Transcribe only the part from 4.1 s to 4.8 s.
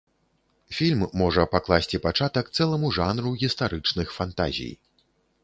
фантазій.